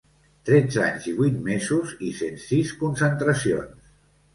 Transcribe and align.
Tretze 0.49 0.81
anys 0.85 1.05
i 1.11 1.13
vuit 1.21 1.39
mesos 1.49 1.95
i 2.11 2.13
cent 2.23 2.43
sis 2.49 2.77
concentracions. 2.85 3.91